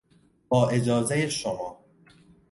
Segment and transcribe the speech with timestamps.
[0.49, 1.77] با اجازهی شما